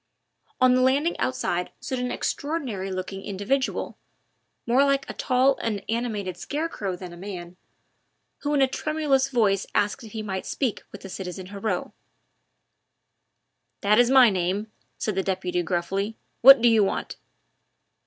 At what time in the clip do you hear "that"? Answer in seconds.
13.81-13.99